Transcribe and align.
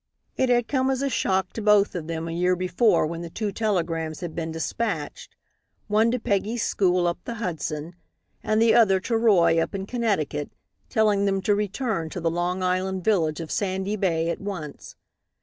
It 0.35 0.49
had 0.49 0.67
come 0.67 0.89
as 0.89 1.03
a 1.03 1.11
shock 1.11 1.53
to 1.53 1.61
both 1.61 1.93
of 1.93 2.07
them 2.07 2.27
a 2.27 2.31
year 2.31 2.55
before 2.55 3.05
when 3.05 3.29
two 3.29 3.51
telegrams 3.51 4.21
had 4.21 4.33
been 4.33 4.51
despatched 4.51 5.35
one 5.87 6.09
to 6.09 6.17
Peggy's 6.19 6.63
school 6.65 7.05
up 7.05 7.19
the 7.23 7.35
Hudson, 7.35 7.93
and 8.41 8.59
the 8.59 8.73
other 8.73 8.99
to 9.01 9.15
Roy 9.15 9.59
up 9.61 9.75
in 9.75 9.85
Connecticut, 9.85 10.49
telling 10.89 11.25
them 11.25 11.39
to 11.43 11.53
return 11.53 12.09
to 12.09 12.19
the 12.19 12.31
Long 12.31 12.63
Island 12.63 13.03
village 13.03 13.39
of 13.39 13.51
Sandy 13.51 13.95
Bay 13.95 14.31
at 14.31 14.41
once. 14.41 14.95